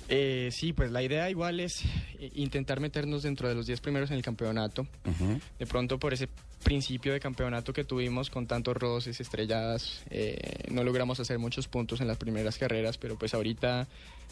Eh, 0.08 0.50
sí, 0.52 0.72
pues 0.72 0.90
la 0.90 1.02
idea 1.02 1.30
igual 1.30 1.60
es 1.60 1.82
eh, 2.18 2.30
intentar 2.34 2.80
meternos 2.80 3.22
dentro 3.22 3.48
de 3.48 3.54
los 3.54 3.66
10 3.66 3.80
primeros 3.80 4.10
en 4.10 4.16
el 4.16 4.22
campeonato. 4.22 4.86
De 5.58 5.66
pronto 5.66 5.98
por 5.98 6.12
ese 6.12 6.28
principio 6.62 7.12
de 7.12 7.20
campeonato 7.20 7.72
que 7.72 7.84
tuvimos 7.84 8.30
con 8.30 8.46
tantos 8.46 8.76
roces, 8.76 9.20
estrelladas, 9.20 10.02
eh, 10.10 10.64
no 10.70 10.82
logramos 10.84 11.20
hacer 11.20 11.38
muchos 11.38 11.68
puntos 11.68 12.00
en 12.00 12.08
las 12.08 12.18
primeras 12.18 12.58
carreras, 12.58 12.98
pero 12.98 13.16
pues 13.16 13.34
ahorita 13.34 13.86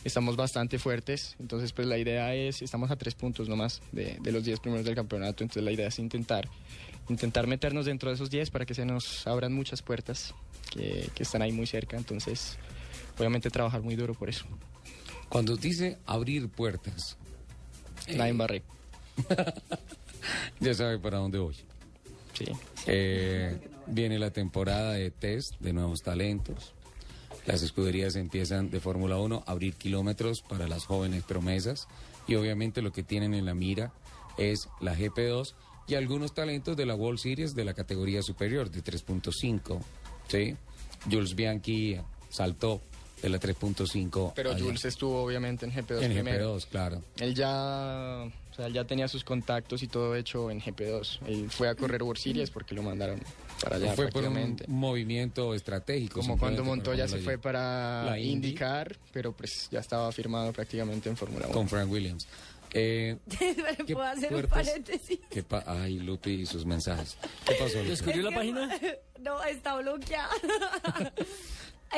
estamos 0.04 0.36
bastante 0.36 0.78
fuertes. 0.78 1.36
Entonces 1.40 1.72
pues 1.72 1.86
la 1.88 1.98
idea 1.98 2.34
es, 2.34 2.60
estamos 2.60 2.90
a 2.90 2.96
tres 2.96 3.14
puntos 3.14 3.48
nomás 3.48 3.80
de, 3.92 4.18
de 4.20 4.32
los 4.32 4.44
10 4.44 4.60
primeros 4.60 4.84
del 4.84 4.94
campeonato, 4.94 5.42
entonces 5.42 5.62
la 5.62 5.72
idea 5.72 5.88
es 5.88 5.98
intentar, 5.98 6.48
intentar 7.08 7.46
meternos 7.46 7.86
dentro 7.86 8.10
de 8.10 8.16
esos 8.16 8.30
10 8.30 8.50
para 8.50 8.66
que 8.66 8.74
se 8.74 8.84
nos 8.84 9.26
abran 9.26 9.52
muchas 9.54 9.80
puertas 9.80 10.34
que, 10.70 11.08
que 11.14 11.22
están 11.22 11.40
ahí 11.40 11.52
muy 11.52 11.66
cerca. 11.66 11.96
Entonces 11.96 12.58
obviamente 13.18 13.48
trabajar 13.50 13.80
muy 13.82 13.96
duro 13.96 14.14
por 14.14 14.28
eso. 14.28 14.44
Cuando 15.32 15.56
dice 15.56 15.96
abrir 16.04 16.50
puertas, 16.50 17.16
La 18.08 18.28
embarré. 18.28 18.62
ya 20.60 20.74
sabe 20.74 20.98
para 20.98 21.16
dónde 21.18 21.38
voy. 21.38 21.56
Sí. 22.34 22.44
Eh, 22.86 23.58
viene 23.86 24.18
la 24.18 24.30
temporada 24.30 24.92
de 24.92 25.10
test 25.10 25.58
de 25.58 25.72
nuevos 25.72 26.02
talentos. 26.02 26.74
Las 27.46 27.62
escuderías 27.62 28.14
empiezan 28.16 28.68
de 28.70 28.78
Fórmula 28.78 29.16
1 29.16 29.44
a 29.46 29.50
abrir 29.50 29.74
kilómetros 29.74 30.42
para 30.42 30.68
las 30.68 30.84
jóvenes 30.84 31.24
promesas 31.24 31.88
y 32.28 32.34
obviamente 32.34 32.82
lo 32.82 32.92
que 32.92 33.02
tienen 33.02 33.32
en 33.32 33.46
la 33.46 33.54
mira 33.54 33.90
es 34.36 34.68
la 34.82 34.94
GP2 34.94 35.54
y 35.88 35.94
algunos 35.94 36.34
talentos 36.34 36.76
de 36.76 36.84
la 36.84 36.94
World 36.94 37.18
Series 37.18 37.54
de 37.54 37.64
la 37.64 37.72
categoría 37.72 38.22
superior 38.22 38.70
de 38.70 38.84
3.5. 38.84 39.80
¿sí? 40.28 40.56
Jules 41.10 41.34
Bianchi 41.34 41.96
saltó 42.28 42.82
de 43.22 43.28
la 43.28 43.38
3.5 43.40 44.32
Pero 44.34 44.50
allá. 44.50 44.60
Jules 44.64 44.84
estuvo 44.84 45.22
obviamente 45.24 45.64
en 45.64 45.72
GP2 45.72 46.02
en 46.02 46.12
primero. 46.12 46.56
GP2, 46.58 46.66
claro. 46.66 47.02
Él 47.18 47.34
ya, 47.34 48.24
o 48.50 48.54
sea, 48.54 48.66
él 48.66 48.72
ya 48.72 48.84
tenía 48.84 49.06
sus 49.08 49.22
contactos 49.24 49.82
y 49.82 49.86
todo 49.88 50.14
hecho 50.16 50.50
en 50.50 50.60
GP2. 50.60 51.20
Él 51.26 51.50
fue 51.50 51.68
a 51.68 51.74
correr 51.76 52.02
World 52.02 52.20
Series 52.20 52.50
porque 52.50 52.74
lo 52.74 52.82
mandaron 52.82 53.20
para 53.62 53.76
allá 53.76 53.94
fue 53.94 54.08
por 54.08 54.24
un 54.24 54.56
movimiento 54.66 55.54
estratégico. 55.54 56.20
Como 56.20 56.36
cuando 56.36 56.64
Montoya 56.64 57.06
se 57.06 57.18
fue 57.18 57.38
para 57.38 58.18
Indy. 58.18 58.32
indicar, 58.48 58.96
pero 59.12 59.32
pues 59.32 59.68
ya 59.70 59.78
estaba 59.78 60.10
firmado 60.10 60.52
prácticamente 60.52 61.08
en 61.08 61.16
Fórmula 61.16 61.46
1. 61.46 61.54
con 61.54 61.68
Frank 61.68 61.90
Williams. 61.90 62.26
Eh, 62.74 63.18
¿qué 63.86 63.94
¿Puedo 63.94 64.02
hacer 64.08 64.34
un 64.34 64.42
paréntesis? 64.44 65.20
qué 65.30 65.42
pa- 65.42 65.62
Ay, 65.66 65.98
Lupi 66.00 66.30
y 66.30 66.46
sus 66.46 66.64
mensajes. 66.64 67.18
¿Qué 67.46 67.54
pasó? 67.54 67.78
¿Descubrió 67.84 68.22
la 68.22 68.34
página? 68.34 68.68
No, 69.22 69.40
está 69.44 69.76
bloqueada. 69.76 70.30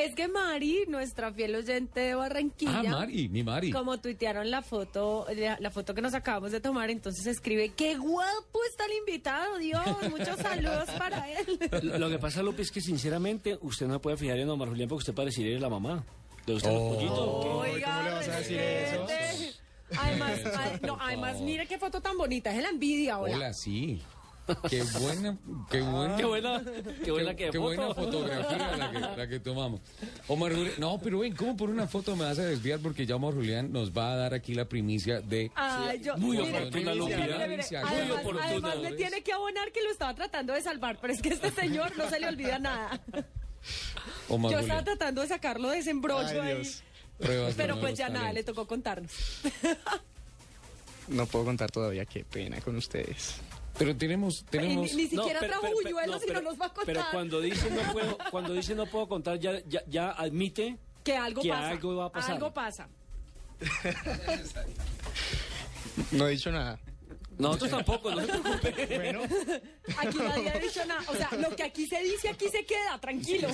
Es 0.03 0.15
que 0.15 0.29
Mari, 0.29 0.85
nuestra 0.89 1.33
fiel 1.33 1.55
oyente 1.55 2.01
de 2.01 2.15
Barranquilla. 2.15 2.81
Ah, 2.81 2.83
Mari, 2.83 3.29
mi 3.29 3.43
Mari. 3.43 3.71
Como 3.71 3.99
tuitearon 3.99 4.51
la 4.51 4.63
foto, 4.63 5.27
la, 5.37 5.57
la 5.61 5.71
foto 5.71 5.95
que 5.95 6.01
nos 6.03 6.15
acabamos 6.15 6.53
de 6.53 6.61
tomar, 6.61 6.91
entonces 6.91 7.27
escribe, 7.27 7.71
qué 7.71 7.97
guapo 7.97 8.59
está 8.71 8.87
el 8.87 8.93
invitado, 8.99 9.59
Dios, 9.59 9.83
muchos 10.11 10.37
saludos 10.39 10.91
para 10.99 11.31
él. 11.31 11.59
Lo 12.01 12.09
que 12.11 12.19
pasa, 12.19 12.43
Lupe, 12.43 12.63
es 12.63 12.71
que 12.71 12.81
sinceramente 12.81 13.59
usted 13.63 13.87
no 13.87 14.01
puede 14.01 14.17
fijar 14.17 14.39
en 14.39 14.49
Omar 14.51 14.69
Julián 14.69 14.89
porque 14.89 15.01
usted 15.03 15.15
parecería 15.15 15.59
la 15.59 15.69
mamá. 15.69 16.05
¿Le 16.47 16.53
gustan 16.55 16.73
Oh. 16.75 16.79
los 16.79 16.95
pollitos? 16.97 17.45
Oiga, 17.75 17.87
¿cómo 17.97 18.03
le 18.09 18.11
vas 18.15 18.29
a 18.29 18.37
decir 18.39 18.59
eso? 18.59 19.07
respete. 19.07 19.55
Además, 19.97 20.41
ay, 20.57 20.81
no, 20.83 20.99
además, 21.01 21.41
mire 21.41 21.67
qué 21.67 21.79
foto 21.79 22.01
tan 22.01 22.17
bonita, 22.19 22.55
es 22.55 22.63
la 22.63 22.69
envidia, 22.71 23.19
hola. 23.19 23.37
Hola, 23.37 23.53
sí. 23.55 24.03
Qué 24.69 24.83
buena, 25.01 25.39
qué 25.71 25.81
buena. 25.81 26.17
Qué 26.17 26.25
buena, 26.25 26.63
qué 27.03 27.11
buena 27.11 27.35
qué 27.35 27.47
foto. 27.47 27.61
buena 27.63 27.95
fotografía 27.95 28.77
la 28.77 28.91
que, 28.91 28.99
la 29.17 29.29
que 29.29 29.41
tomamos. 29.41 29.81
Omar 30.29 30.53
Julián, 30.53 30.75
no, 30.79 30.99
pero 30.99 31.21
ven, 31.21 31.35
¿cómo 31.35 31.57
por 31.57 31.71
una 31.71 31.87
foto 31.87 32.15
me 32.15 32.25
vas 32.25 32.39
a 32.39 32.45
desviar? 32.45 32.79
Porque 32.81 33.07
ya 33.07 33.17
Omar 33.17 33.33
Julián 33.33 33.73
nos 33.73 33.91
va 33.93 34.13
a 34.13 34.17
dar 34.17 34.35
aquí 34.35 34.55
la 34.55 34.67
primicia 34.67 35.21
de... 35.23 35.51
Ay, 35.55 36.01
yo, 36.03 36.17
Muy 36.19 36.37
oportuna, 36.39 36.93
Además, 38.43 38.79
me 38.83 38.93
tiene 38.93 39.23
que 39.23 39.33
abonar 39.33 39.73
que 39.73 39.83
lo 39.83 39.91
estaba 39.91 40.15
tratando 40.15 40.53
de 40.53 40.61
salvar, 40.63 40.99
pero 41.01 41.13
es 41.15 41.23
que 41.23 41.31
este 41.31 41.51
señor 41.51 41.97
no 41.97 42.09
se 42.11 42.21
le 42.21 42.29
olvida 42.29 42.59
nada. 42.59 43.01
Omar 44.29 44.53
Yo 44.53 44.59
estaba 44.59 44.81
Julián. 44.81 44.85
tratando 44.99 45.23
de 45.23 45.29
sacarlo 45.29 45.71
de 45.71 45.79
ese 45.79 45.91
embrollo 45.91 46.43
Ay, 46.43 46.51
ahí. 46.53 46.71
Pruebas 47.19 47.55
Pero 47.57 47.81
pues 47.81 47.95
ya 47.97 48.09
nada, 48.09 48.25
le 48.33 48.43
talentos. 48.43 48.55
tocó 48.55 48.67
contarnos. 48.69 49.13
No 51.09 51.27
puedo 51.27 51.45
contar 51.45 51.71
todavía, 51.71 52.05
qué 52.07 52.25
pena 52.25 52.61
con 52.61 52.77
ustedes. 52.77 53.37
Pero 53.79 53.97
tenemos, 53.97 54.41
Y 54.41 54.45
tenemos... 54.45 54.93
ni, 54.95 55.03
ni 55.03 55.09
siquiera 55.09 55.41
trajo 55.41 55.67
buñuelos 55.73 56.23
y 56.27 56.33
no 56.33 56.43
nos 56.43 56.61
va 56.61 56.67
a 56.67 56.69
contar 56.69 56.87
Pero 56.87 57.05
cuando 57.11 57.41
dice 57.41 57.71
no 57.71 57.93
puedo, 57.93 58.19
cuando 58.31 58.53
dice 58.53 58.75
no 58.75 58.87
puedo 58.87 59.09
contar, 59.09 59.39
ya, 59.39 59.61
ya, 59.67 59.83
ya 59.87 60.11
admite 60.13 60.79
que 61.03 61.17
algo 61.17 61.43
que 61.43 61.49
pasa. 61.51 61.69
algo 61.71 61.97
va 61.97 62.05
a 62.07 62.13
pasar. 62.13 62.33
Algo 62.33 62.53
pasa. 62.53 62.89
No 66.11 66.27
he 66.27 66.33
dicho 66.33 66.51
nada. 66.51 66.81
Nosotros 67.39 67.71
tampoco, 67.71 68.11
no 68.11 68.21
se 68.21 68.27
preocupe. 68.27 68.99
Bueno, 68.99 69.23
Aquí 69.99 70.19
nadie 70.19 70.51
ha 70.51 70.59
dicho 70.59 70.85
nada. 70.87 71.03
O 71.09 71.15
sea, 71.15 71.29
lo 71.39 71.55
que 71.55 71.63
aquí 71.63 71.87
se 71.87 72.03
dice, 72.03 72.29
aquí 72.29 72.49
se 72.49 72.65
queda, 72.65 72.99
tranquilo. 73.01 73.49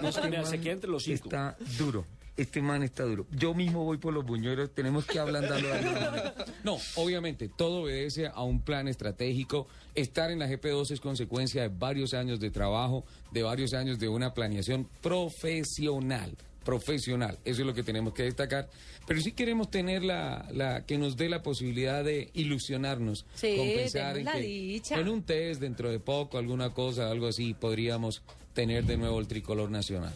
No 0.00 0.12
se 0.12 0.60
queda 0.60 0.72
entre 0.72 0.90
los 0.90 1.02
cinco. 1.02 1.24
Está 1.24 1.56
duro. 1.78 2.06
Este 2.36 2.60
man 2.60 2.82
está 2.82 3.04
duro. 3.04 3.26
Yo 3.30 3.54
mismo 3.54 3.84
voy 3.84 3.98
por 3.98 4.12
los 4.12 4.24
buñuelos, 4.26 4.74
tenemos 4.74 5.04
que 5.06 5.18
ablandarlo. 5.20 5.68
de 5.68 5.74
alguna 5.74 6.00
manera. 6.10 6.34
No, 6.64 6.78
obviamente, 6.96 7.48
todo 7.48 7.82
obedece 7.82 8.26
a 8.26 8.42
un 8.42 8.62
plan 8.62 8.88
estratégico. 8.88 9.68
Estar 9.94 10.30
en 10.30 10.38
la 10.40 10.48
GP2 10.48 10.90
es 10.92 11.00
consecuencia 11.00 11.62
de 11.62 11.68
varios 11.68 12.12
años 12.14 12.40
de 12.40 12.50
trabajo, 12.50 13.04
de 13.30 13.42
varios 13.42 13.72
años 13.74 13.98
de 13.98 14.08
una 14.08 14.32
planeación 14.34 14.88
profesional. 15.02 16.36
Profesional, 16.64 17.38
eso 17.44 17.60
es 17.60 17.66
lo 17.66 17.74
que 17.74 17.82
tenemos 17.82 18.14
que 18.14 18.22
destacar. 18.22 18.70
Pero 19.06 19.20
sí 19.20 19.32
queremos 19.32 19.70
tener 19.70 20.02
la, 20.02 20.48
la 20.50 20.86
que 20.86 20.96
nos 20.96 21.16
dé 21.18 21.28
la 21.28 21.42
posibilidad 21.42 22.02
de 22.02 22.30
ilusionarnos, 22.32 23.26
Sí, 23.34 23.54
con 23.56 23.66
pensar 23.68 24.16
en 24.16 24.24
la 24.24 24.32
que 24.32 24.40
dicha. 24.40 24.98
en 24.98 25.08
un 25.10 25.22
test 25.22 25.60
dentro 25.60 25.90
de 25.90 26.00
poco, 26.00 26.38
alguna 26.38 26.70
cosa, 26.70 27.10
algo 27.10 27.26
así, 27.28 27.52
podríamos 27.52 28.22
tener 28.54 28.84
de 28.86 28.96
nuevo 28.96 29.20
el 29.20 29.28
tricolor 29.28 29.70
nacional. 29.70 30.14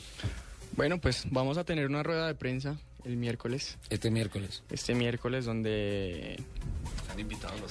Bueno, 0.78 1.00
pues 1.00 1.24
vamos 1.30 1.58
a 1.58 1.64
tener 1.64 1.86
una 1.86 2.02
rueda 2.04 2.28
de 2.28 2.34
prensa 2.36 2.76
el 3.04 3.16
miércoles. 3.16 3.76
Este 3.90 4.10
miércoles. 4.12 4.62
Este 4.70 4.94
miércoles 4.94 5.44
donde 5.44 6.40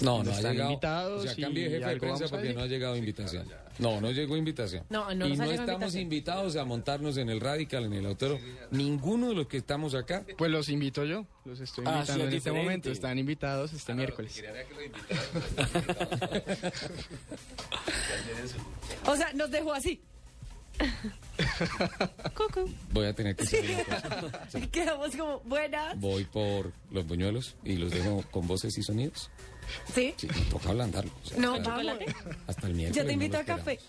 No, 0.01 0.23
no 0.23 0.31
ha 0.31 0.35
Están 0.35 0.51
llegado. 0.53 0.71
invitados 0.71 1.19
o 1.25 1.27
sea, 1.33 1.49
de 1.49 1.61
jefe 1.69 1.85
de 1.85 1.97
prensa 1.97 2.27
porque 2.27 2.53
no 2.53 2.61
ha 2.61 2.65
llegado 2.67 2.97
invitación. 2.97 3.47
No, 3.79 4.01
no 4.01 4.11
llegó 4.11 4.35
invitación. 4.35 4.83
No, 4.89 5.13
no 5.15 5.25
y 5.27 5.37
no 5.37 5.43
estamos 5.45 5.59
invitación. 5.69 6.01
invitados 6.01 6.55
a 6.57 6.65
montarnos 6.65 7.15
en 7.17 7.29
el 7.29 7.39
Radical, 7.39 7.85
en 7.85 7.93
el 7.93 8.05
Autero. 8.07 8.39
Ninguno 8.71 9.29
de 9.29 9.35
los 9.35 9.47
que 9.47 9.57
estamos 9.57 9.95
acá. 9.95 10.25
Pues 10.37 10.51
los 10.51 10.67
invito 10.67 11.05
yo, 11.05 11.25
los 11.45 11.61
estoy 11.61 11.85
Ah, 11.87 11.99
invitando 11.99 12.23
sí, 12.23 12.27
es 12.27 12.31
en 12.33 12.37
este 12.37 12.51
momento, 12.51 12.91
están 12.91 13.17
invitados 13.19 13.71
este 13.71 13.93
miércoles. 13.93 14.43
O 19.05 19.15
sea, 19.15 19.31
nos 19.33 19.49
dejó 19.51 19.73
así. 19.73 20.01
Cucu. 22.35 22.69
Voy 22.91 23.05
a 23.07 23.13
tener 23.13 23.35
que 23.35 23.45
seguir 23.45 23.77
quedamos 24.71 25.15
como, 25.15 25.39
buenas. 25.41 25.99
Voy 25.99 26.25
por 26.25 26.71
los 26.91 27.07
buñuelos 27.07 27.55
y 27.63 27.77
los 27.77 27.91
dejo 27.91 28.23
con 28.31 28.47
voces 28.47 28.77
y 28.77 28.83
sonidos. 28.83 29.29
¿Sí? 29.93 30.13
Sí, 30.17 30.27
toca 30.49 30.69
ablandarlo. 30.69 31.11
o 31.23 31.27
sea, 31.27 31.37
No, 31.39 31.55
hasta, 31.55 31.75
hasta 32.47 32.67
el 32.67 32.73
miércoles. 32.73 32.95
Yo 32.95 33.01
te 33.01 33.07
no 33.07 33.11
invito 33.11 33.37
lo 33.37 33.41
a 33.41 33.45
café. 33.45 33.79